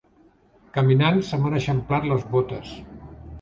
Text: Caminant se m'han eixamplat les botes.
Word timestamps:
Caminant 0.77 1.21
se 1.27 1.39
m'han 1.43 1.59
eixamplat 1.59 2.09
les 2.13 2.25
botes. 2.33 2.73